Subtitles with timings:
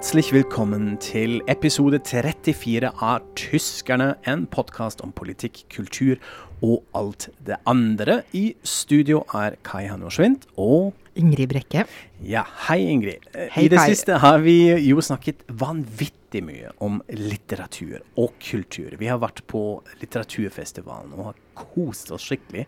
[0.00, 6.16] Herzlich willkommen til episode 34 av Tyskerne, en podkast om politikk, kultur
[6.64, 8.22] og alt det andre.
[8.32, 11.84] I studio er Kai Hanno Schwint og Ingrid Brekke.
[12.24, 13.28] Ja, hei Ingrid.
[13.34, 13.90] Eh, Hei, I det hei.
[13.92, 18.96] siste har vi jo snakket vanvittig mye om litteratur og kultur.
[18.96, 21.40] Vi har vært på litteraturfestivalen og har
[21.74, 22.64] kost oss skikkelig.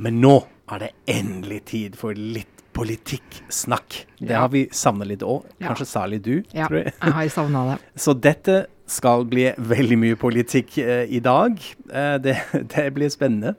[0.00, 0.38] Men nå
[0.72, 4.00] er det endelig tid for litt politikksnakk.
[4.20, 5.46] Det har vi savnet litt òg.
[5.62, 6.94] Kanskje særlig du, Ja, tror jeg.
[7.00, 7.76] jeg har savna det.
[8.04, 11.56] Så dette skal bli veldig mye politikk eh, i dag.
[11.90, 12.36] Eh, det,
[12.74, 13.54] det blir spennende.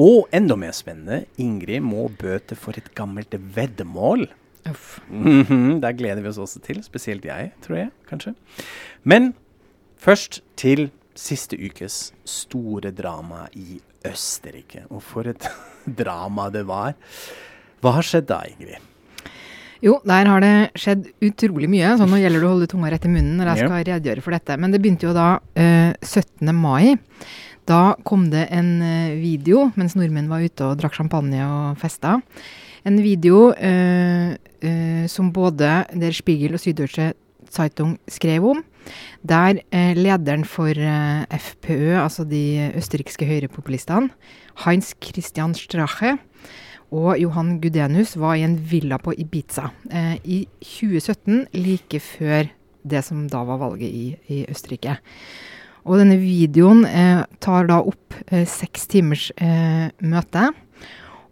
[0.00, 4.26] Og enda mer spennende, Ingrid må bøte for et gammelt veddemål.
[4.70, 4.98] Uff.
[5.12, 8.32] Mhm, Der gleder vi oss også til, spesielt jeg, tror jeg, kanskje.
[9.04, 9.34] Men
[10.00, 13.76] først til siste ukes store drama i
[14.08, 14.86] Østerrike.
[14.90, 15.46] Og for et
[16.00, 16.94] drama det var.
[17.84, 18.90] Hva har skjedd da, Ingrid?
[19.84, 23.04] Jo, der har det skjedd utrolig mye, så nå gjelder det å holde tunga rett
[23.04, 24.56] i munnen når jeg skal redegjøre for dette.
[24.56, 25.26] Men det begynte jo da
[25.60, 26.48] eh, 17.
[26.56, 26.96] mai.
[27.68, 32.16] Da kom det en eh, video mens nordmenn var ute og drakk champagne og festa.
[32.88, 34.32] En video eh,
[34.64, 37.12] eh, som både Der Spiegel og Syddeutsche
[37.52, 38.64] Zeitung skrev om.
[39.24, 44.12] Der eh, lederen for eh, FPØ, altså de østerrikske høyrepopulistene,
[44.64, 46.16] Heinz Christian Strache,
[46.94, 52.48] og Johan Gudenius var i en villa på Ibiza eh, i 2017, like før
[52.84, 54.98] det som da var valget i, i Østerrike.
[55.84, 60.50] Og denne videoen eh, tar da opp eh, seks timers eh, møte.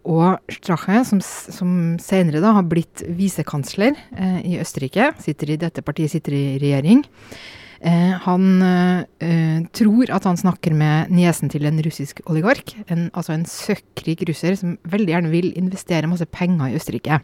[0.03, 5.85] Og Strache, som, som senere da har blitt visekansler eh, i Østerrike, sitter i dette
[5.85, 7.05] partiet sitter i regjering,
[7.91, 13.33] han eh, eh, tror at han snakker med niesen til en russisk oligark, en, altså
[13.33, 17.19] en søkkrik russer som veldig gjerne vil investere masse penger i Østerrike.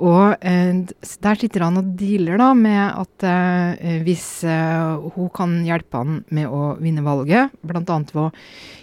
[0.00, 0.72] Og eh,
[1.20, 6.22] der sitter han og dealer da med at eh, hvis eh, hun kan hjelpe han
[6.32, 7.82] med å vinne valget, bl.a.
[7.84, 8.30] ved å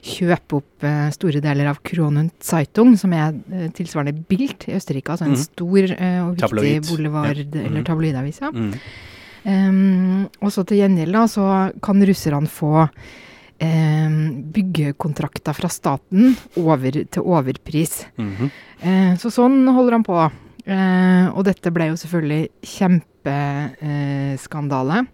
[0.05, 5.09] kjøpe opp eh, store deler av Kronen Zeitung, som er eh, tilsvarende Bilt i Østerrike,
[5.15, 5.43] altså en Mhm.
[5.49, 7.85] stor eh, og viktig boulevard- eller Mhm.
[7.89, 8.39] tabloidavis.
[8.45, 8.51] Ja.
[8.53, 8.73] Mm.
[9.47, 16.91] Um, og så til gjengjeld da, så kan russerne få um, byggekontrakter fra staten over,
[17.07, 18.05] til overpris.
[18.17, 18.49] Mm -hmm.
[18.83, 20.31] uh, så sånn holder han på.
[20.67, 25.07] Uh, og dette ble jo selvfølgelig kjempeskandale.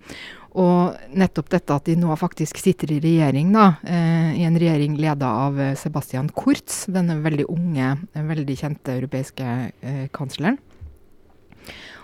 [0.54, 5.00] og nettopp dette at de nå faktisk sitter i regjering, da, eh, i en regjering
[5.02, 9.48] leda av eh, Sebastian Kurz, denne veldig unge, eh, veldig kjente europeiske
[9.82, 10.60] eh, kansleren.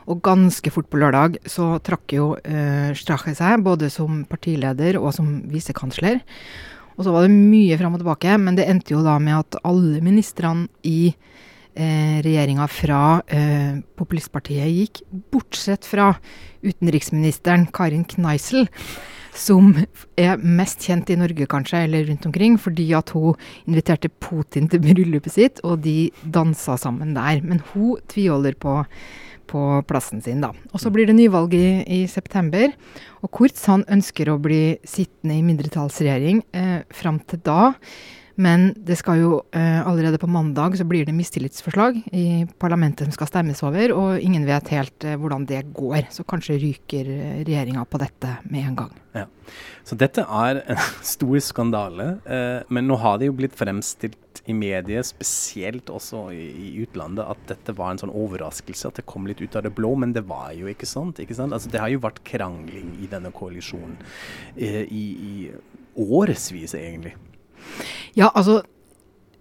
[0.08, 5.12] Og ganske fort på lørdag så trakk jo eh, Strache seg, både som partileder og
[5.16, 6.22] som visekansler.
[7.00, 9.60] Og så var det mye fram og tilbake, men det endte jo da med at
[9.64, 16.12] alle ministrene i eh, regjeringa fra eh, populistpartiet gikk, bortsett fra
[16.66, 18.68] utenriksministeren Karin Kneisel,
[19.40, 19.72] som
[20.20, 23.38] er mest kjent i Norge kanskje, eller rundt omkring, fordi at hun
[23.70, 27.40] inviterte Putin til bryllupet sitt, og de dansa sammen der.
[27.46, 28.82] Men hun tviholder på
[29.50, 30.54] på plassen sin, da.
[30.72, 32.72] Og så blir det nyvalg i, i september.
[33.24, 37.74] Og Kurz han ønsker å bli sittende i mindretallsregjering eh, fram til da.
[38.40, 43.18] Men det skal jo eh, allerede på mandag så blir det mistillitsforslag i parlamentet som
[43.18, 46.08] skal stemmes over, og ingen vet helt eh, hvordan det går.
[46.16, 48.96] Så kanskje ryker eh, regjeringa på dette med en gang.
[49.18, 49.26] Ja.
[49.84, 50.82] Så dette er en
[51.14, 52.08] stor skandale.
[52.24, 57.28] Eh, men nå har det jo blitt fremstilt i mediet, spesielt også i, i utlandet,
[57.28, 59.98] at dette var en sånn overraskelse, at det kom litt ut av det blå.
[60.00, 61.20] Men det var jo ikke sant.
[61.20, 61.52] ikke sant?
[61.52, 64.00] Altså, det har jo vært krangling i denne koalisjonen
[64.56, 65.34] eh, i, i
[66.00, 67.18] årevis, egentlig.
[68.18, 68.62] Ja, altså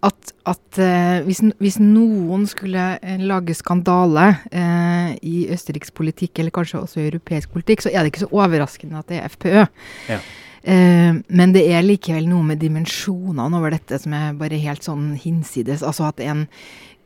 [0.07, 6.55] at, at eh, hvis, hvis noen skulle eh, lage skandale eh, i østerriksk politikk, eller
[6.55, 9.65] kanskje også i europeisk politikk, så er det ikke så overraskende at det er FPØ.
[10.13, 10.21] Ja.
[10.63, 15.13] Eh, men det er likevel noe med dimensjonene over dette som er bare helt sånn
[15.19, 15.83] hinsides.
[15.87, 16.47] Altså at en,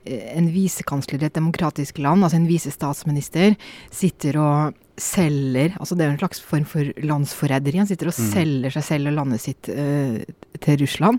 [0.05, 3.57] eh, en visekansler i et demokratisk land, altså en visestatsminister,
[3.91, 7.79] sitter og selger Altså det er en slags form for landsforræderi.
[7.81, 8.29] Han sitter og Mm.
[8.35, 10.21] selger seg selv og landet sitt uh,
[10.61, 11.19] til Russland.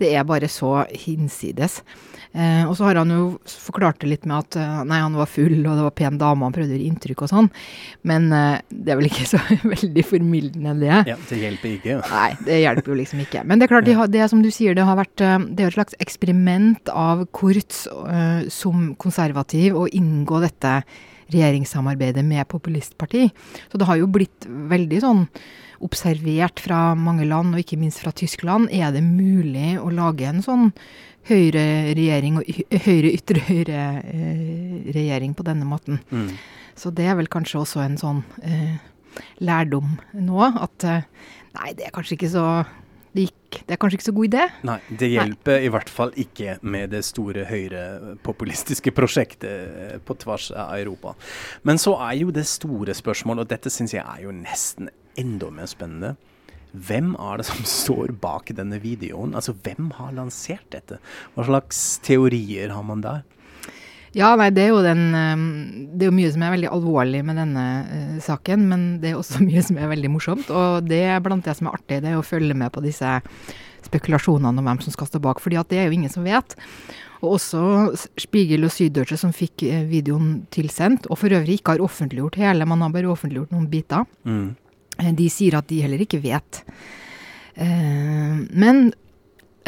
[0.00, 1.82] Det er bare så hinsides.
[2.32, 5.26] Uh, og så har han jo forklart det litt med at uh, nei, han var
[5.26, 7.50] full, og det var pen dame, han prøvde å gjøre inntrykk og sånn.
[8.06, 11.02] Men det er vel ikke så veldig formildende, det.
[11.10, 11.98] Ja, Det hjelper ikke.
[12.14, 13.44] Nei, det hjelper jo liksom ikke.
[13.44, 15.68] Men det er klart, har, det er som du sier, det har vært det er
[15.68, 17.84] et slags eksperiment av Kurz
[18.54, 20.78] som konservativ å inngå dette
[21.32, 23.28] regjeringssamarbeidet med populistparti.
[23.70, 25.26] Så det har jo blitt veldig sånn
[25.80, 28.68] observert fra mange land, og ikke minst fra Tyskland.
[28.72, 30.68] Er det mulig å lage en sånn
[31.30, 32.50] høyreregjering og
[32.84, 36.02] høyre-ytre høyre-regjering på denne måten?
[36.12, 36.34] Mm.
[36.76, 38.76] Så det er vel kanskje også en sånn eh,
[39.44, 41.08] lærdom nå, at eh,
[41.56, 42.46] nei, det er kanskje ikke så
[43.50, 44.46] det, det, er kanskje ikke så god idé.
[44.68, 45.66] Nei, det hjelper Nei.
[45.66, 51.16] i hvert fall ikke med det store høyrepopulistiske prosjektet eh, på tvers av Europa.
[51.66, 55.50] Men så er jo det store spørsmålet, og dette syns jeg er jo nesten enda
[55.54, 56.14] mer spennende.
[56.70, 59.34] Hvem er det som står bak denne videoen?
[59.34, 61.00] Altså, hvem har lansert dette?
[61.34, 63.26] Hva slags teorier har man der?
[64.16, 65.42] Ja, nei, det er jo den ehm,
[65.94, 69.20] Det er jo mye som er veldig alvorlig med denne uh, saken, men det er
[69.20, 70.50] også mye som er veldig morsomt.
[70.50, 73.20] Og det er blant det som er artig, det er å følge med på disse
[73.86, 75.40] spekulasjonene om hvem som skal stå bak.
[75.40, 76.56] fordi at det er jo ingen som vet.
[77.20, 77.60] Og også
[78.20, 82.68] Spiegel og Syddeutsche som fikk eh, videoen tilsendt, og for øvrig ikke har offentliggjort hele,
[82.68, 84.06] man har bare offentliggjort noen biter.
[84.24, 84.54] Mm.
[84.96, 86.62] Eh, de sier at de heller ikke vet.
[87.60, 88.86] Uh, men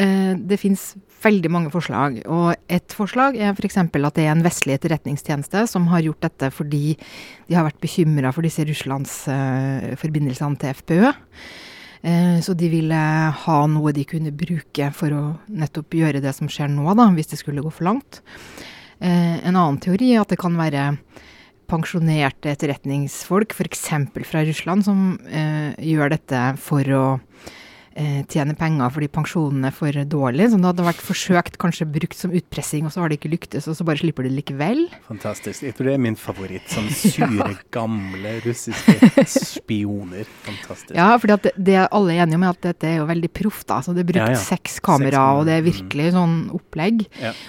[0.01, 2.19] uh, det fins veldig mange forslag.
[2.31, 3.79] Og et forslag er f.eks.
[3.79, 8.33] at det er en vestlig etterretningstjeneste som har gjort dette fordi de har vært bekymra
[8.35, 11.13] for disse Russlands uh, forbindelsene til FPØ.
[12.03, 13.01] Uh, så de ville
[13.45, 17.31] ha noe de kunne bruke for å nettopp gjøre det som skjer nå, da, hvis
[17.33, 18.23] det skulle gå for langt.
[19.03, 20.93] Uh, en annen teori er at det kan være
[21.71, 23.87] pensjonerte etterretningsfolk, f.eks.
[24.27, 25.15] fra Russland, som
[25.79, 27.03] gjør dette for å
[27.95, 30.49] eh, tjener penger fordi pensjonen er for dårlig.
[30.51, 33.67] Så det hadde vært forsøkt kanskje brukt som utpressing, og så har det ikke lyktes,
[33.69, 34.85] og så bare slipper du det likevel.
[35.07, 35.65] Fantastisk.
[35.65, 36.67] Jeg tror det er min favoritt.
[36.73, 40.29] Sånn sure, gamle russiske spioner.
[40.47, 40.95] Fantastisk.
[40.97, 43.67] Ja, for det, det alle er enige om, er at dette er jo veldig proft.
[43.69, 44.41] da, så Det er brukt ja, ja.
[44.41, 46.17] seks kameraer, og det er virkelig mm.
[46.17, 47.05] sånn opplegg.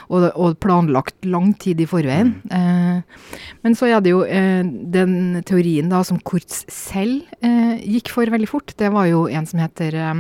[0.09, 2.37] Og, og, planlagt lang tid i forveien.
[2.47, 2.55] Mm.
[2.55, 8.13] Eh, men så er det jo eh, den teorien da som Kurz selv eh, gikk
[8.15, 8.73] for veldig fort.
[8.81, 10.13] Det var jo en som heter eh,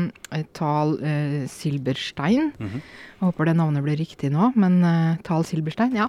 [0.56, 2.52] Tal eh, Silberstein.
[2.58, 2.80] Mm -hmm.
[3.20, 6.08] Jeg håper det navnet blir riktig nå, men eh, Tal Silberstein, ja.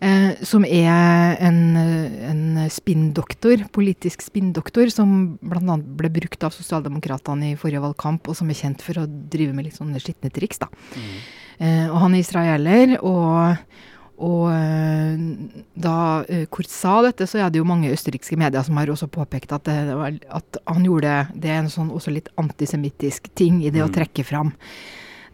[0.00, 5.76] Eh, som er en, en spinndoktor, politisk spinndoktor, som bl.a.
[5.76, 9.64] ble brukt av sosialdemokratene i forrige valgkamp, og som er kjent for å drive med
[9.64, 10.68] litt sånne skitne triks, da.
[11.58, 11.90] Mm.
[11.90, 13.56] og han er israeler, og
[14.18, 15.18] og eh,
[15.78, 19.06] da eh, Kurt sa dette, så er det jo mange østerrikske medier som har også
[19.14, 23.70] påpekt at, det, at han gjorde det er en sånn også litt antisemittisk ting i
[23.70, 23.86] det mm.
[23.86, 24.54] å trekke fram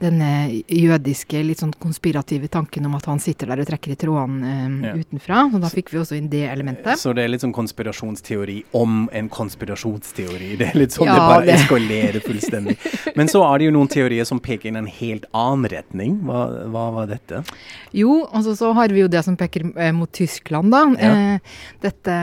[0.02, 0.31] denne
[0.69, 4.76] jødiske, litt sånn konspirative tanken om at han sitter der og trekker i trådene um,
[4.85, 4.94] ja.
[4.99, 5.44] utenfra.
[5.52, 7.00] Så da fikk vi også inn det elementet.
[7.00, 10.55] Så det er litt sånn konspirasjonsteori om en konspirasjonsteori.
[10.61, 11.58] Det er litt sånn ja, det bare det.
[11.61, 12.76] eskalerer fullstendig.
[13.19, 16.19] Men så er det jo noen teorier som peker inn en helt annen retning.
[16.26, 16.44] Hva,
[16.75, 17.44] hva var dette?
[17.94, 20.85] Jo, altså så har vi jo det som peker eh, mot Tyskland, da.
[20.99, 21.12] Ja.
[21.37, 22.17] Eh, dette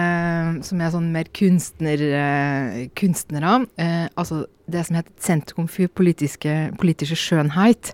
[0.67, 3.61] som er sånn mer kunstner, eh, kunstnere.
[3.81, 7.93] Eh, altså det som heter Sentrum for politiske, politische skjønnhet.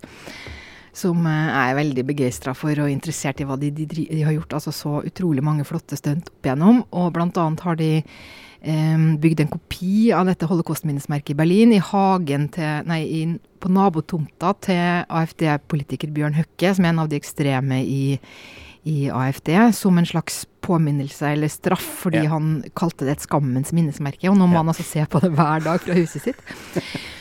[0.97, 4.57] Som jeg er veldig begeistra for og interessert i hva de, de, de, har gjort.
[4.57, 6.81] Altså så utrolig mange flotte stunt opp igjennom.
[6.97, 11.83] Og blant annet har de eh, bygd en kopi av dette holocaustminnesmerket i Berlin i
[11.91, 13.25] hagen til Nei, i,
[13.61, 18.01] på nabotomta til AFD-politiker Bjørn Høkke, som er en av de ekstreme i
[18.87, 22.31] i AFD som en slags påminnelse eller straff, fordi ja.
[22.35, 24.27] han kalte det et skammens minnesmerke.
[24.31, 24.63] Og nå må ja.
[24.63, 26.41] han altså se på det hver dag fra huset sitt.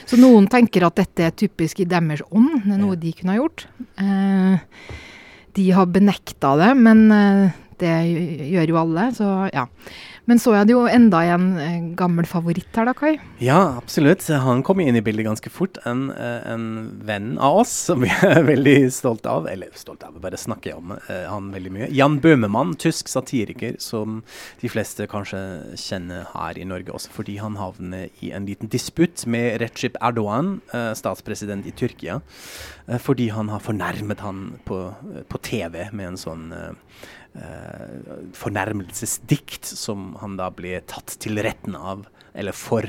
[0.06, 3.34] Så noen tenker at dette er typisk i deres ånd, det er noe de kunne
[3.34, 3.66] ha gjort.
[4.02, 4.90] Eh,
[5.56, 7.94] de har benekta det, men eh, det
[8.52, 9.66] gjør jo alle, så ja.
[10.26, 13.14] Men så er det jo enda en eh, gammel favoritt her da, Kai?
[13.42, 14.25] Ja, absolutt.
[14.42, 15.78] Han kom inn i bildet ganske fort.
[15.87, 16.66] En, eh, en
[17.06, 19.47] venn av oss som vi er veldig stolt av.
[19.50, 21.90] Eller stolt av, bare snakker om uh, han veldig mye.
[21.95, 24.21] Jan Bøhmemann, tysk satiriker som
[24.62, 25.40] de fleste kanskje
[25.78, 30.56] kjenner her i Norge, også fordi han havner i en liten disputt med Recep Erdogan,
[30.99, 32.18] statspresident i Tyrkia,
[33.02, 34.80] fordi han har fornærmet han på,
[35.30, 36.75] på TV med en sånn eh,
[38.37, 42.88] fornærmelsesdikt som han da blir tatt til retten av, eller for,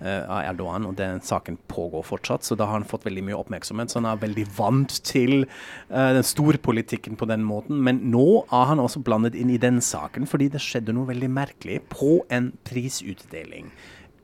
[0.00, 0.86] eh, av Erdogan.
[0.86, 3.90] Og den saken pågår fortsatt, så da har han fått veldig mye oppmerksomhet.
[3.90, 5.42] Så han er veldig vant til
[5.90, 7.82] eh, den storpolitikken på den måten.
[7.82, 11.30] Men nå er han også blandet inn i den saken, fordi det skjedde noe veldig
[11.30, 13.70] merkelig på en prisutdeling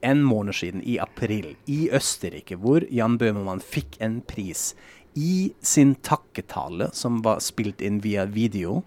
[0.03, 4.71] en måned siden, i april, i Østerrike, hvor Jan Bøhmermann fikk en pris
[5.19, 8.81] i sin takketale, som var spilt inn via video,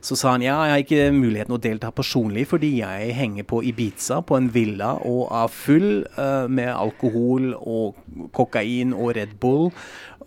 [0.00, 3.62] så sa han ja, jeg har ikke muligheten å delta personlig fordi jeg henger på
[3.70, 7.98] Ibiza, på en villa, og er full uh, med alkohol og
[8.36, 9.70] kokain og Red Bull,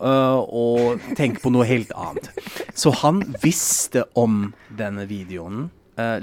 [0.00, 2.32] uh, og tenker på noe helt annet.
[2.74, 5.68] Så han visste om denne videoen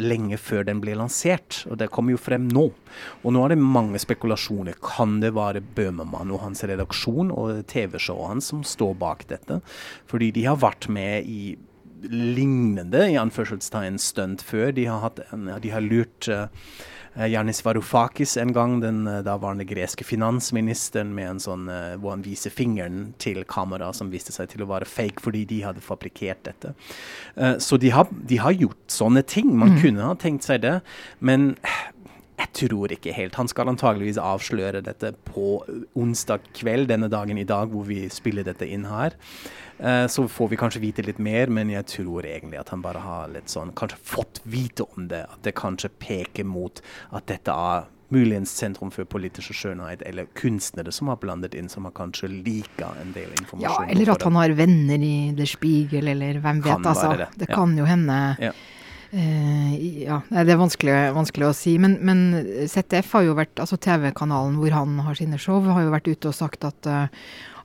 [0.01, 2.65] lenge før den ble lansert, og det kommer jo frem nå.
[3.21, 4.79] Og nå er det mange spekulasjoner.
[4.81, 9.59] Kan det være Bøhmermann og hans redaksjon og TV-showet hans som står bak dette?
[10.09, 11.53] Fordi de har vært med i
[12.09, 14.71] lignende i anførselstegn stunt før.
[14.75, 16.47] De har, en, de har lurt uh,
[17.27, 22.23] Janis Varoufakis en gang, den uh, daværende greske finansministeren, med en sånn uh, hvor han
[22.23, 26.45] viser fingeren til kamera, som viste seg til å være fake fordi de hadde fabrikkert
[26.47, 26.73] dette.
[27.63, 29.51] Så de har, de har, gjort sånne ting.
[29.55, 29.79] Man mm.
[29.83, 30.79] kunne ha tenkt seg det,
[31.23, 31.53] men
[32.39, 33.38] jeg tror ikke helt.
[33.39, 35.59] Han skal antageligvis avsløre dette på
[35.99, 39.17] onsdag kveld, denne dagen i dag hvor vi spiller dette inn her.
[39.79, 43.00] Uh, så får vi kanskje vite litt mer, men jeg tror egentlig at han bare
[43.03, 45.24] har litt sånn Kanskje fått vite om det.
[45.29, 46.81] At det kanskje peker mot
[47.15, 51.86] at dette er muligens sentrum for politisk skjønnhet, eller kunstnere som har blandet inn, som
[51.86, 53.86] har kanskje lika en del informasjon.
[53.86, 57.13] Ja, eller at han har venner i The Spiegel, eller hvem vet, kan altså.
[57.21, 57.55] Det, det ja.
[57.55, 58.19] kan jo hende.
[58.50, 58.53] Ja.
[59.09, 59.73] Uh,
[60.03, 61.73] ja, det er vanskelig, vanskelig å si.
[61.81, 62.19] Men, men,
[62.69, 66.29] ZDF har jo vært, altså TV-kanalen hvor han har sine show, har jo vært ute
[66.29, 67.07] og sagt at, uh,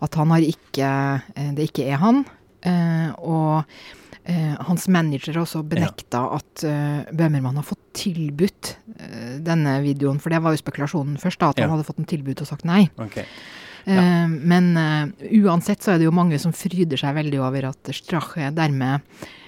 [0.04, 0.88] at han har ikke
[1.20, 2.24] uh, Det ikke er han.
[3.20, 3.64] og
[4.64, 6.38] hans manager har også benekta ja.
[6.38, 6.62] at
[7.12, 8.70] Bøhmermann har fått tilbudt
[9.44, 10.16] denne videoen.
[10.16, 11.66] For det var jo spekulasjonen først, da, at ja.
[11.66, 12.86] han hadde fått en tilbudt og sagt nei.
[12.96, 13.28] Okay.
[13.84, 14.24] Ja.
[14.32, 14.72] Men
[15.44, 19.04] uansett så er det jo mange som fryder seg veldig over at Strache dermed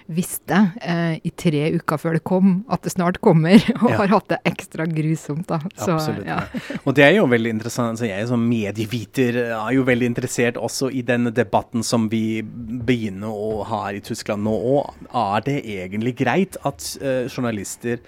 [0.07, 3.99] visste eh, i tre uker før det kom, at det snart kommer, og ja.
[4.01, 5.47] har hatt det ekstra grusomt.
[5.49, 5.61] da.
[5.75, 6.29] Så, Absolutt.
[6.29, 6.41] Ja.
[6.85, 7.97] Og det er jo veldig interessant.
[7.97, 13.33] altså Jeg som medieviter er jo veldig interessert også i den debatten som vi begynner
[13.33, 14.57] å ha i Tyskland nå.
[14.57, 18.01] Og er det egentlig greit at uh, journalister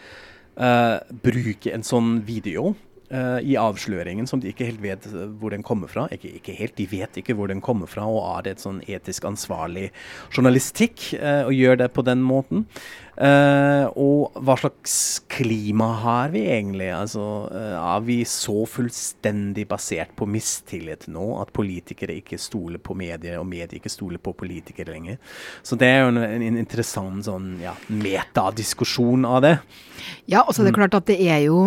[0.61, 2.75] uh, bruker en sånn video
[3.09, 6.03] Uh, i avsløringen som de ikke helt vet uh, hvor den kommer fra.
[6.13, 8.83] Ikke, ikke, helt, De vet ikke hvor den kommer fra, og er det et sånn
[8.85, 9.87] etisk ansvarlig
[10.29, 12.69] journalistikk uh, å gjøre det på den måten?
[13.19, 14.93] og hva slags
[15.27, 16.87] klima har vi egentlig?
[16.95, 23.41] Altså, er vi så fullstendig basert på mistillit nå at politikere ikke stoler på medier,
[23.41, 25.19] og medier ikke stoler på politikere lenger?
[25.67, 29.57] Så det er jo en, en interessant sånn ja, metadiskusjon av det.
[30.31, 30.81] Ja, og så er det mm.
[30.85, 31.59] klart at det er jo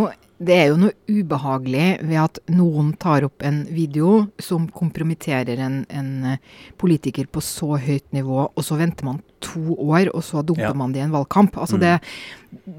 [0.41, 5.81] det er jo noe ubehagelig ved at noen tar opp en video som kompromitterer en,
[5.93, 10.41] en, eh, politiker på så høyt nivå, og så venter man to år, og så
[10.45, 10.77] dumper ja.
[10.77, 11.60] man det i en valgkamp.
[11.62, 11.83] Altså mm.
[11.83, 11.93] det,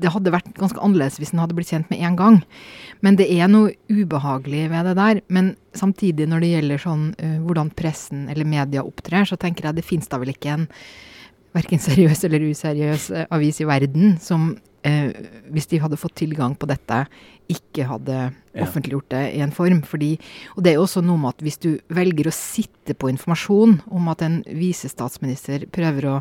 [0.02, 2.40] det, hadde vært ganske annerledes hvis den hadde blitt kjent med en gang.
[3.04, 5.22] Men det er noe ubehagelig ved det der.
[5.30, 9.78] Men samtidig, når det gjelder sånn uh, hvordan pressen eller media opptrer, så tenker jeg
[9.78, 10.68] det fins da vel ikke en
[11.52, 14.52] verken seriøs eller useriøs uh, avis i verden som
[14.86, 15.10] eh,
[15.52, 17.04] hvis de hadde fått tilgang på dette,
[17.50, 18.30] ikke hadde
[18.60, 19.82] offentliggjort det i en form.
[19.86, 20.16] Fordi,
[20.56, 23.78] og det er jo også noe med at hvis du velger å sitte på informasjon
[23.94, 26.16] om at en visestatsminister prøver å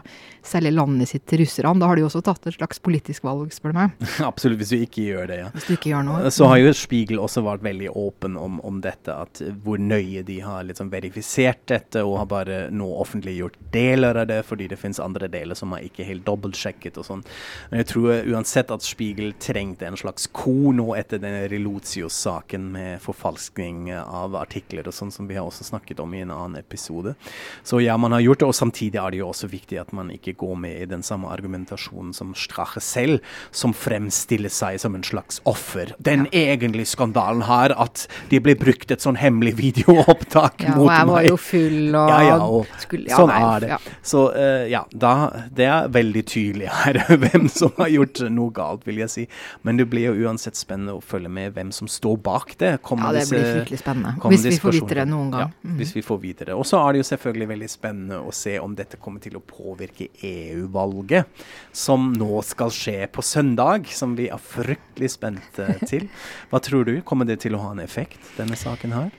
[0.46, 3.52] selge landet sitt til russerne, da har du jo også tatt et slags politisk valg,
[3.54, 4.06] spør du meg.
[4.32, 5.50] Absolutt, hvis du ikke gjør det, ja.
[5.56, 6.32] Hvis du ikke gjør noe.
[6.34, 10.40] Så har jo Spiegel også vært veldig åpen om, om dette, at hvor nøye de
[10.46, 15.02] har liksom verifisert dette, og har bare nå offentliggjort deler av det, fordi det finnes
[15.04, 17.26] andre deler som er ikke helt dobbeltsjekket og sånn.
[17.72, 23.02] Men jeg tror uansett at Spiegel trengte en slags ko nå etter denne Relotius-saken med
[23.04, 27.16] forfalskning av artikler og sånn, som vi har også snakket om i en annen episode.
[27.64, 30.12] Så ja, man har gjort det, og samtidig er det jo også viktig at man
[30.14, 33.20] ikke går med i den samme argumentasjonen som Strache selv,
[33.52, 35.94] som fremstiller seg som en slags offer.
[36.00, 36.54] Den ja.
[36.54, 40.96] egentlige skandalen her, at de ble brukt et sånn hemmelig videoopptak ja, mot meg.
[40.96, 43.66] Ja, og jeg var jo full og, ja, ja, og skulle, ja, Sånn nei, er
[43.66, 43.80] det.
[44.14, 45.14] Så uh, ja, da,
[45.52, 49.28] det er veldig tydelig her hvem som har gjort noe galt, vil jeg si.
[49.68, 52.72] Men det blir jo uansett spennende å følge med hvem som står bak det.
[52.86, 54.14] Kommer ja, det blir fryktelig spennende.
[54.32, 55.54] Hvis vi får vite det noen gang.
[55.54, 55.78] Ja, mm.
[55.80, 56.58] hvis vi får vite det.
[56.58, 59.44] Og så er det jo selvfølgelig veldig spennende å se om dette kommer til å
[59.46, 61.44] påvirke EU-valget,
[61.76, 66.08] som nå skal skje på søndag, som vi er fryktelig spent eh, til.
[66.52, 66.96] Hva tror du?
[67.08, 69.12] Kommer det til å ha en effekt, denne saken her?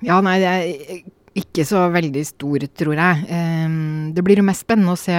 [0.00, 1.00] Ja, nei, det er
[1.38, 3.26] ikke så veldig stor, tror jeg.
[3.30, 5.14] Um, det blir jo mest spennende å se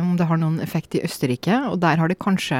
[0.00, 1.58] om det har noen effekt i Østerrike.
[1.68, 2.56] Og der har det kanskje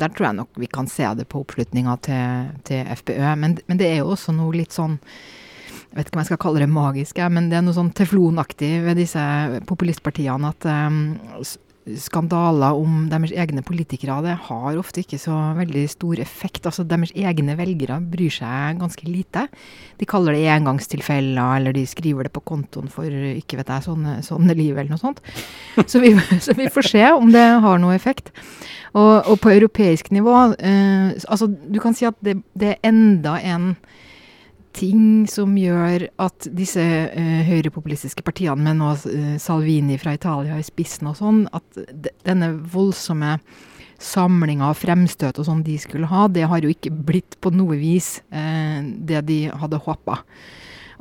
[0.00, 3.32] Der tror jeg nok vi kan se det på oppslutninga til, til, FPØ.
[3.40, 4.98] Men, men, det er jo også noe litt sånn
[5.92, 8.70] jeg vet ikke om jeg skal kalle det magisk, men det er noe sånn teflonaktig
[8.80, 9.20] ved disse
[9.68, 11.02] populistpartiene at um,
[11.98, 16.66] skandaler om deres egne politikere, det har ofte ikke så veldig stor effekt.
[16.68, 19.46] Altså Deres egne velgere bryr seg ganske lite.
[19.98, 24.20] De kaller det engangstilfeller, eller de skriver det på kontoen for ikke vet jeg, sånne,
[24.26, 25.22] sånne liv, eller noe sånt.
[25.86, 28.30] Så vi, så vi, får se om det har noe effekt.
[28.92, 33.38] Og, og på europeisk nivå eh, Altså, du kan si at det, det er enda
[33.40, 33.70] en
[34.72, 40.64] ting som gjør at disse uh, høyrepopulistiske partiene, med nå uh, Salvini fra Italia i
[40.66, 41.78] spissen og sånn, at
[42.26, 43.36] denne voldsomme
[44.02, 47.76] samlinga av fremstøt og sånn de skulle ha, det har jo ikke blitt på noe
[47.78, 50.20] vis uh, det de hadde håpa.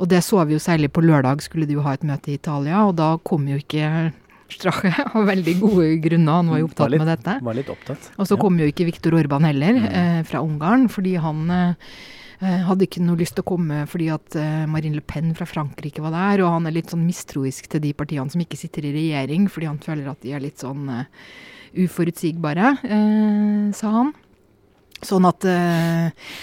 [0.01, 2.37] Og det så vi jo særlig på lørdag, skulle de jo ha et møte i
[2.39, 4.11] Italia, og da kom jo ikke
[4.51, 6.41] Strache av veldig gode grunner.
[6.41, 7.35] Han var jo opptatt Var litt- med dette.
[7.47, 8.07] Var litt opptatt.
[8.19, 8.41] Og så Ja.
[8.41, 9.85] kom jo ikke Viktor Orban heller, Mm.
[9.95, 11.75] eh, fra Ungarn, fordi han eh, eh,
[12.41, 16.01] hadde ikke noe lyst til å komme fordi at eh, Marine Le Pen fra Frankrike
[16.01, 18.93] var der, og han er litt sånn mistroisk til de partiene som ikke sitter i
[18.95, 21.05] regjering, fordi han føler at de er litt sånn eh,
[21.85, 24.13] uforutsigbare, eh, sa han.
[25.05, 26.33] Sånn at eh,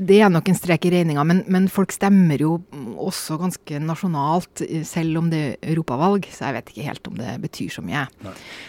[0.00, 2.54] det er nok en strek i regninga, men, men folk stemmer jo
[3.00, 7.18] også ganske nasjonalt, eh, selv om det er europavalg, så jeg vet ikke helt om
[7.20, 8.06] det betyr så mye.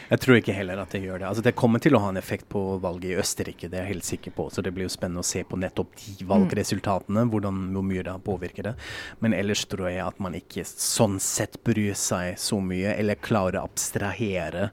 [0.09, 1.29] Jeg tror ikke heller at det gjør det.
[1.29, 3.93] Altså, det kommer til å ha en effekt på valget i Østerrike, det er jeg
[3.95, 4.49] helt sikker på.
[4.51, 8.11] Så det blir jo spennende å se på nettopp de valgresultatene, hvordan, hvor mye det
[8.11, 8.75] har påvirket det.
[9.23, 13.61] Men ellers tror jeg at man ikke sånn sett bryr seg så mye, eller klarer
[13.61, 14.69] å abstrahere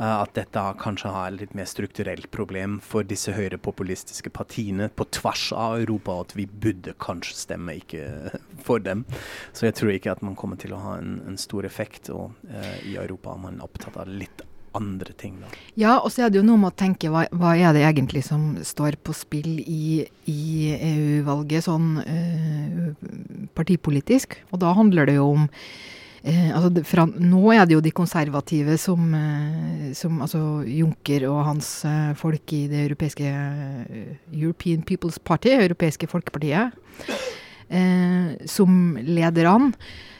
[0.00, 5.06] uh, at dette kanskje har et litt mer strukturelt problem for disse høyrepopulistiske partiene på
[5.14, 8.32] tvers av Europa, og at vi burde kanskje stemme ikke
[8.66, 9.04] for dem.
[9.52, 12.12] Så jeg tror ikke at man kommer til å ha en, en stor effekt.
[12.14, 15.40] Og eh, i Europa er man opptatt av litt andre ting.
[15.42, 15.50] da.
[15.74, 18.22] Ja, og så er det jo noe med å tenke hva, hva er det egentlig
[18.26, 20.42] som står på spill i, i
[20.76, 24.38] EU-valget sånn eh, partipolitisk.
[24.50, 25.48] Og da handler det jo om
[26.22, 31.42] eh, altså fra, Nå er det jo de konservative som, eh, som altså Juncker og
[31.48, 36.76] hans eh, folk i det europeiske eh, European People's Party, europeiske folkepartiet,
[37.70, 39.74] eh, som leder an.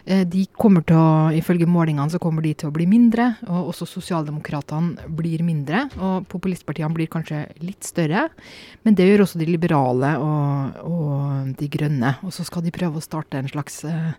[0.04, 3.70] Eh, De kommer til å, Ifølge målingene så kommer de til å bli mindre, og
[3.72, 5.86] også sosialdemokratene blir mindre.
[6.00, 8.28] Og populistpartiene blir kanskje litt større,
[8.84, 12.14] men det gjør også de liberale og, og de grønne.
[12.26, 14.12] Og så skal de prøve å starte en slags eh,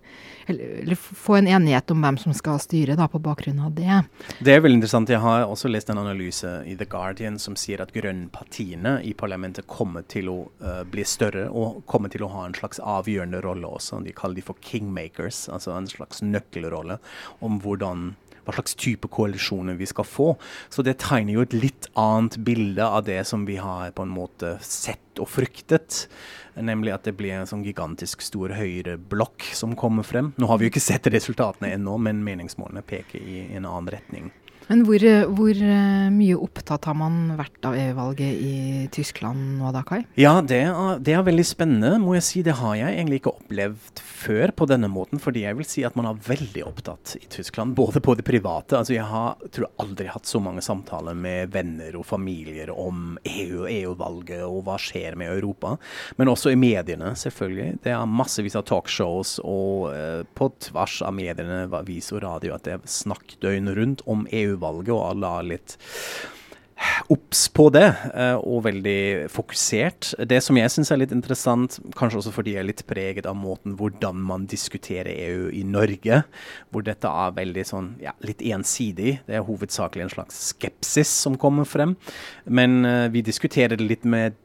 [0.51, 4.01] Eller, få en enighet om hvem som skal styre, da, på bakgrunn av det.
[4.43, 5.11] Det er veldig interessant.
[5.11, 9.69] Jeg har også lest en analyse i The Guardian som sier at grønnpartiene i parlamentet
[9.69, 13.69] kommer til å uh, bli større og kommer til å ha en slags avgjørende rolle
[13.69, 14.01] også.
[14.03, 16.99] De kaller de for kingmakers, altså en slags nøkkelrolle
[17.45, 20.27] om hvordan hva slags type koalisjoner vi skal få.
[20.73, 24.15] Så det tegner jo et litt annet bilde av det som vi har på en
[24.15, 26.07] måte sett og fryktet.
[26.55, 30.33] Nemlig at det blir en sånn gigantisk stor høyreblokk som kommer frem.
[30.41, 34.31] Nå har vi jo ikke sett resultatene ennå, men meningsmålene peker i en annen retning.
[34.71, 35.03] Men hvor,
[35.35, 38.53] hvor eh, mye opptatt har man vært av EU-valget i
[38.95, 40.05] Tyskland nå da, Kai?
[40.15, 42.43] Ja, det er, det er veldig spennende, må jeg si.
[42.45, 45.19] Det har jeg egentlig ikke opplevd før på denne måten.
[45.19, 48.79] Fordi jeg vil si at man er veldig opptatt i Tyskland, både på det private.
[48.79, 53.17] Altså jeg har tror jeg aldri hatt så mange samtaler med venner og familier om
[53.27, 55.75] EU og EU-valget og hva skjer med Europa.
[56.15, 57.79] Men også i mediene, selvfølgelig.
[57.85, 62.67] Det er massevis av talkshows og eh, på tvers av mediene, avis og radio, at
[62.67, 65.77] det er snakk døgnet rundt om EU-valget, og alle er litt
[67.11, 70.13] obs på det, eh, og veldig fokusert.
[70.27, 73.37] Det som jeg syns er litt interessant, kanskje også fordi jeg er litt preget av
[73.37, 76.23] måten hvordan man diskuterer EU i Norge,
[76.71, 79.19] hvor dette er veldig sånn ja, litt ensidig.
[79.27, 81.95] Det er hovedsakelig en slags skepsis som kommer frem.
[82.45, 84.37] Men eh, vi diskuterer det litt med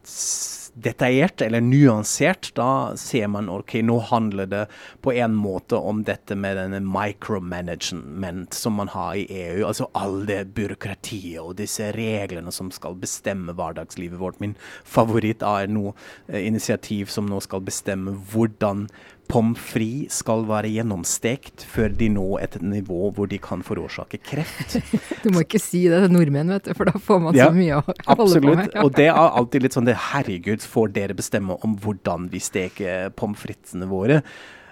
[0.76, 4.62] detaljert eller nyansert, da ser man ok, nå handler det
[5.00, 9.64] på en måte om dette med denne micromanagement som man har i EU.
[9.66, 14.40] Altså all det byråkratiet og disse reglene som skal bestemme hverdagslivet vårt.
[14.44, 15.94] Min favoritt er noe
[16.28, 18.86] eh, initiativ som nå skal bestemme hvordan
[19.28, 24.78] pommes frites skal være gjennomstekt før de når et nivå hvor de kan forårsake kreft.
[25.24, 27.56] Du må ikke si det til nordmenn, vet du, for da får man Ja, så
[27.56, 28.60] mye å holde på Absolutt.
[28.60, 28.76] med.
[28.84, 33.10] Og det er alltid litt sånn det Herregud, får dere bestemme om hvordan vi steker
[33.18, 34.22] pommes fritesene våre?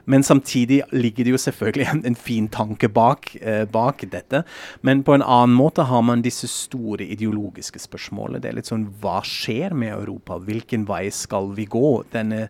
[0.05, 4.43] Men samtidig ligger det jo selvfølgelig en, en fin tanke bak, eh, bak dette.
[4.85, 8.43] Men på en annen måte har man disse store ideologiske spørsmålene.
[8.43, 10.37] Det er litt sånn hva skjer med Europa?
[10.45, 12.03] Hvilken vei skal vi gå?
[12.13, 12.49] Denne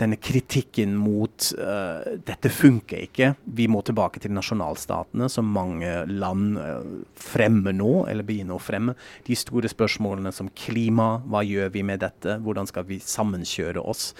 [0.00, 3.32] denne kritikken mot uh, dette funker ikke.
[3.58, 6.80] Vi må tilbake til nasjonalstatene, som mange land uh,
[7.18, 8.96] fremmer nå, eller begynner å fremme.
[9.26, 12.38] De store spørsmålene som klima, hva gjør vi med dette?
[12.44, 14.12] Hvordan skal vi sammenkjøre oss?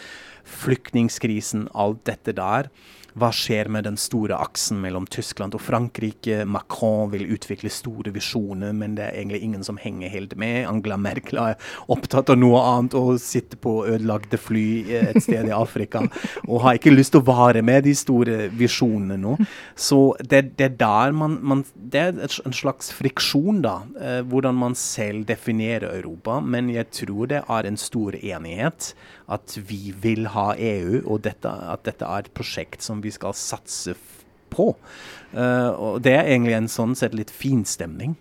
[0.58, 2.70] Flyktningskrisen, alt dette der.
[3.18, 6.44] Hva skjer med den store aksen mellom Tyskland og Frankrike?
[6.46, 10.66] Macron vil utvikle store visjoner, men det er egentlig ingen som henger helt med.
[10.70, 14.66] Angela Merkel er opptatt av noe annet og sitter på ødelagte fly
[15.00, 16.04] et sted i Afrika
[16.50, 19.34] og har ikke lyst til å vare med de store visjonene nå.
[19.78, 23.80] Så det, det er der man, man Det er en slags friksjon, da.
[24.00, 26.38] Eh, hvordan man selv definerer Europa.
[26.40, 28.92] Men jeg tror det er en stor enighet
[29.28, 33.36] at vi vil ha EU, og dette, at dette er et prosjekt som vi skal
[33.36, 33.94] satse
[34.48, 34.70] på.
[35.36, 38.16] Uh, og det er egentlig en sånn sett litt fin stemning.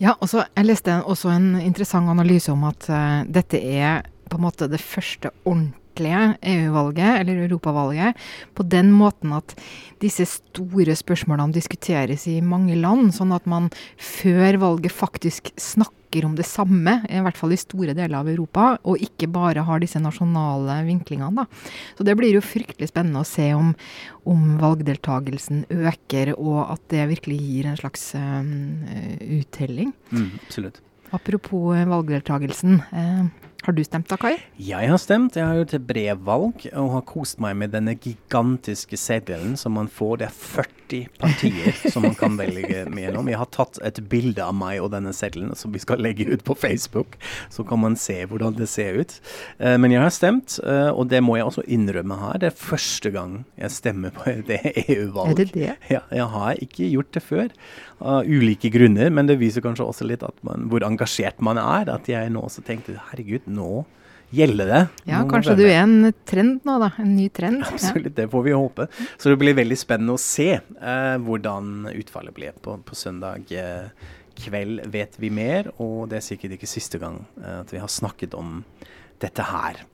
[0.00, 4.40] Ja, og så Jeg leste også en interessant analyse om at uh, dette er på
[4.40, 8.16] en måte det første ordentlige EU-valget, eller europavalget,
[8.54, 9.54] på den måten at
[10.02, 16.36] disse store spørsmålene diskuteres i mange land, sånn at man før valget faktisk snakker om
[16.38, 20.00] det samme, i hvert fall i store deler av Europa, og ikke bare har disse
[20.00, 21.44] nasjonale vinklingene.
[21.44, 21.46] Da.
[21.98, 23.74] Så det blir jo fryktelig spennende å se om,
[24.28, 28.84] om valgdeltagelsen øker, og at det virkelig gir en slags um,
[29.40, 29.92] uttelling.
[30.12, 30.80] Mm, absolutt.
[31.14, 32.80] Apropos valgdeltagelsen.
[32.92, 33.26] Eh,
[33.66, 34.36] har du stemt da, Kai?
[34.62, 35.34] Jeg har stemt.
[35.34, 39.88] Jeg har gjort et brevvalg og har kost meg med denne gigantiske seddelen som man
[39.90, 40.20] får.
[40.20, 43.26] Det er 40 partier som man kan velge mellom.
[43.26, 46.44] Jeg har tatt et bilde av meg og denne seddelen som vi skal legge ut
[46.46, 47.18] på Facebook.
[47.50, 49.16] Så kan man se hvordan det ser ut.
[49.58, 52.38] Uh, men jeg har stemt, uh, og det må jeg også innrømme her.
[52.44, 55.34] Det er første gang jeg stemmer på det EU-valg.
[55.34, 55.74] Er det det?
[55.90, 57.50] Ja, jeg har ikke gjort det før.
[57.96, 61.90] Av ulike grunner, men det viser kanskje også litt man, hvor engasjert man er.
[61.90, 63.84] At jeg nå også tenkte herregud, nå
[64.34, 64.82] gjelder det.
[65.06, 66.90] Ja, nå kanskje du er en trend nå, da.
[67.02, 67.64] En ny trend.
[67.70, 68.16] Absolutt, ja.
[68.22, 68.88] det får vi håpe.
[69.16, 73.50] Så det blir veldig spennende å se eh, hvordan utfallet blir på, på søndag.
[73.54, 77.82] Eh, kveld vet vi mer, og det er sikkert ikke siste gang eh, at vi
[77.82, 78.60] har snakket om
[79.22, 79.84] dette her.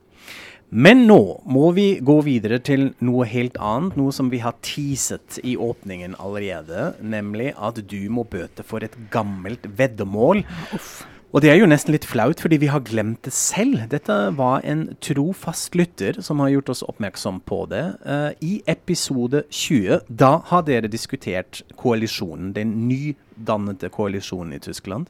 [0.73, 1.19] Men nå
[1.53, 6.15] må vi gå videre til noe helt annet, noe som vi har teaset i åpningen
[6.17, 6.95] allerede.
[6.97, 10.41] Nemlig at du må bøte for et gammelt veddemål.
[10.73, 11.03] Uff.
[11.33, 13.87] Og det er jo nesten litt flaut, fordi vi har glemt det selv.
[13.89, 17.81] Dette var en trofast lytter som har gjort oss oppmerksom på det.
[18.05, 25.09] Uh, I episode 20, da har dere diskutert koalisjonen, den nydannede koalisjonen i Tyskland.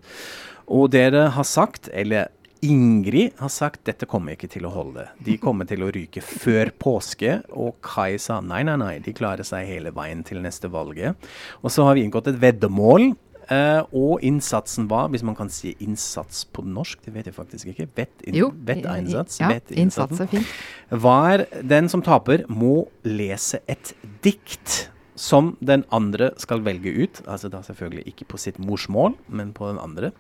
[0.72, 2.32] Og dere har sagt, eller
[2.64, 5.10] Ingrid har sagt dette kommer ikke til å holde.
[5.20, 7.42] De kommer til å ryke før påske.
[7.52, 11.20] Og Kai sa nei, nei, nei, de klarer seg hele veien til neste valget.
[11.60, 13.12] Og så har vi inngått et veddemål.
[13.51, 17.73] Uh, og innsatsen var, hvis man kan si innsats på norsk, det vet jeg faktisk
[17.73, 20.56] ikke, vett in, Jo, vettinnsats, ja, vet innsats er fint.
[21.03, 24.88] var den som taper må lese et dikt
[25.19, 27.21] som den andre skal velge ut.
[27.27, 30.12] Altså da selvfølgelig ikke på sitt morsmål, men på den andre.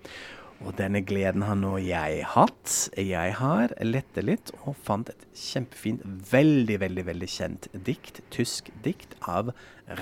[0.63, 2.75] Og denne gleden har nå jeg hatt.
[2.95, 9.17] Jeg har lette litt og fant et kjempefint, veldig, veldig veldig kjent dikt, tysk dikt
[9.27, 9.51] av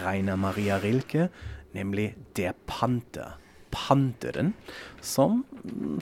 [0.03, 1.29] Rainer Maria Rilke,
[1.77, 3.37] nemlig det Panther.
[3.71, 4.53] Panteren,
[5.01, 5.45] som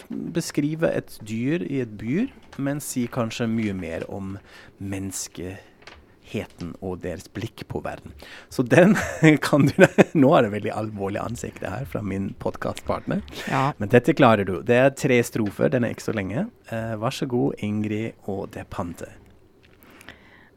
[0.10, 4.38] beskriver et dyr i et byr, men sier kanskje mye mer om
[4.82, 8.16] menneskeheten og deres blikk på verden.
[8.50, 8.98] Så den
[9.46, 9.86] kan du
[10.18, 13.22] Nå er det veldig alvorlig ansikt her fra min podkastpartner.
[13.46, 13.70] Ja.
[13.78, 14.60] Men dette klarer du.
[14.66, 16.50] Det er tre strofer, den er ikke så lenge.
[16.74, 19.14] Eh, vær så god, Ingrid og det Panther.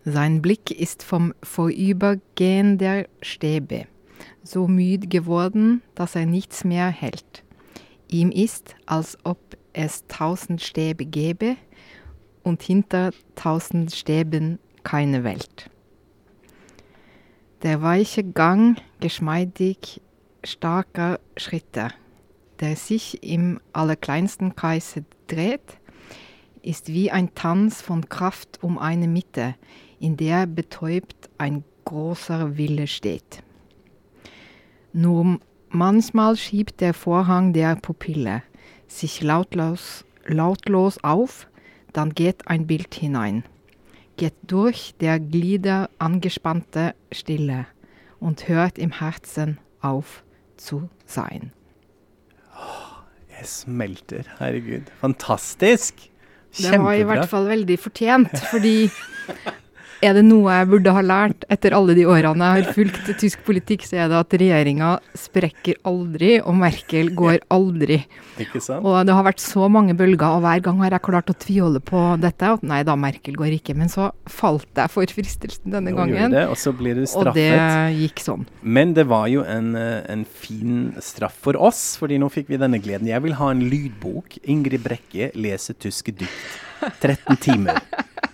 [0.05, 3.87] Sein Blick ist vom Vorübergehen der Stäbe
[4.43, 7.45] so müd geworden, dass er nichts mehr hält.
[8.09, 9.39] Ihm ist, als ob
[9.73, 11.57] es tausend Stäbe gäbe
[12.43, 15.71] und hinter tausend Stäben keine Welt.
[17.63, 20.01] Der weiche Gang geschmeidig
[20.45, 21.89] starker Schritte,
[22.61, 25.79] der sich im allerkleinsten Kreise dreht,
[26.63, 29.55] ist wie ein Tanz von Kraft um eine Mitte,
[30.01, 33.43] in der betäubt ein großer Wille steht.
[34.93, 38.43] Nur manchmal schiebt der Vorhang der Pupille
[38.89, 41.49] sich lautlos, lautlos auf,
[41.93, 43.45] dann geht ein Bild hinein,
[44.17, 47.67] geht durch der Glieder angespannte Stille
[48.21, 50.23] und hört im Herzen auf
[50.57, 51.53] zu sein.
[53.39, 54.25] Jeg smelter.
[54.39, 54.91] Herregud.
[55.01, 55.95] Fantastisk!
[56.57, 58.91] Det var i hvert fall veldig fortjent, fordi
[60.03, 63.43] er det noe jeg burde ha lært etter alle de årene jeg har fulgt tysk
[63.47, 68.01] politikk, så er det at regjeringa sprekker aldri, og Merkel går aldri.
[68.43, 68.85] Ikke sant?
[68.85, 71.83] Og det har vært så mange bølger, og hver gang har jeg klart å tviholde
[71.87, 72.51] på dette.
[72.57, 73.77] At nei da, Merkel går ikke.
[73.79, 77.31] Men så falt jeg for fristelsen denne Nå gangen, det, og så blir du straffet.
[77.31, 78.47] og det gikk sånn.
[78.63, 82.61] Men det var jo en, eh, en fin straff for oss, fordi nå fikk vi
[82.61, 83.11] denne gleden.
[83.11, 84.41] Jeg vil ha en lydbok.
[84.43, 86.59] Ingrid Brekke leser tyske dikt.
[87.01, 87.79] 13 timer.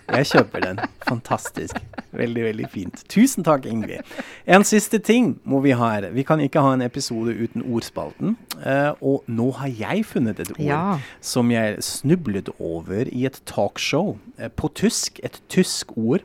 [0.09, 0.79] Jeg kjøper den.
[1.05, 1.75] Fantastisk.
[2.15, 3.03] Veldig, veldig fint.
[3.11, 4.01] Tusen takk, Ingrid.
[4.49, 6.09] En siste ting må vi ha her.
[6.15, 8.35] Vi kan ikke ha en episode uten ordspalten.
[8.57, 10.99] Uh, og nå har jeg funnet et ord Ja.
[11.21, 15.19] som jeg snublet over i et talkshow uh, på tysk.
[15.23, 16.21] Et tysk ord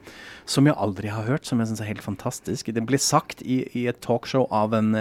[0.47, 2.66] som jeg aldri har hørt, som jeg syns er helt fantastisk.
[2.75, 4.94] Det ble sagt i, i et talkshow av en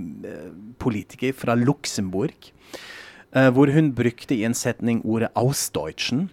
[0.00, 2.52] EU-politiker fra Luxembourg,
[3.34, 6.28] eh, hvor hun brukte i en setning ordet 'ausdeutschen'.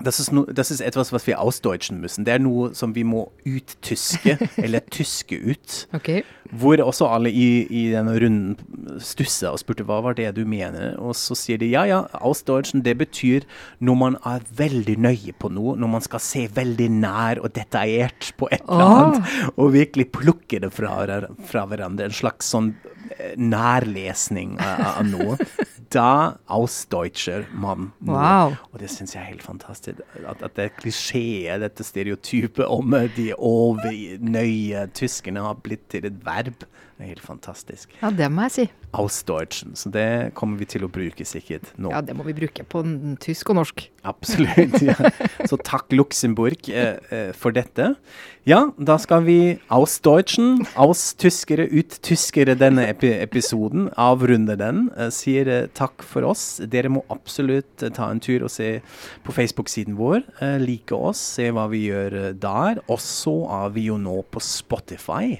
[0.00, 2.24] Das ist, nur, das ist etwas, was wir ausdeutschen müssen.
[2.24, 5.88] Det er noe som vi må uttyske, eller tyske ut.
[5.96, 6.22] Okay.
[6.54, 10.94] Hvor også alle i, i denne runden stussa og spurte hva var det du mener.
[11.02, 13.46] Og så sier de ja, ja, ausdeutschen, det betyr
[13.82, 18.30] når man er veldig nøye på noe, når man skal se veldig nær og detaljert
[18.38, 20.94] på et eller annet, og virkelig plukke det fra,
[21.50, 22.06] fra hverandre.
[22.06, 22.70] En slags sånn
[23.18, 25.38] eh, nærlesning av, av noe.
[25.94, 28.16] Da ausdeutscher man noe.
[28.16, 28.56] Wow.
[28.72, 30.02] Og det syns jeg er helt fantastisk.
[30.20, 36.66] At, at det klisjeet, dette stereotypet om de overnøye tyskerne har blitt til et verb.
[36.98, 37.92] Det er helt fantastisk.
[38.00, 38.62] Ja, det må jeg si.
[38.98, 39.76] Ausdeutschen.
[39.78, 41.92] Så det kommer vi til å bruke sikkert nå.
[41.94, 42.82] Ja, det må vi bruke på
[43.22, 43.84] tysk og norsk.
[44.02, 44.74] Absolutt.
[44.82, 44.96] Ja.
[45.46, 47.92] Så takk Luxembourg eh, eh, for dette.
[48.50, 49.38] Ja, da skal vi
[49.70, 53.92] ausdeutschen, austyskere, uttyskere denne epi episoden.
[53.94, 54.88] Avrunde den.
[54.98, 56.48] Eh, sier eh, takk for oss.
[56.66, 58.80] Dere må absolutt eh, ta en tur og se
[59.22, 60.26] på Facebook-siden vår.
[60.42, 62.82] Eh, like oss, se hva vi gjør der.
[62.90, 65.36] Og så er vi jo nå på Spotify.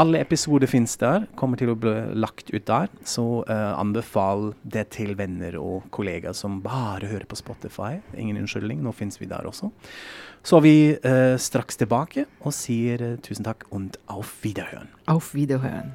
[0.00, 2.88] Alle episoder finnes der, kommer til å bli lagt ut der.
[3.04, 7.98] Så uh, anbefal det til venner og kollegaer som bare hører på Spotify.
[8.16, 9.68] Ingen unnskyldning, nå finnes vi der også.
[10.42, 14.88] Så er vi uh, straks tilbake og sier uh, tusen takk und auf Wiederhören.
[15.12, 15.92] Auf Wiederhören.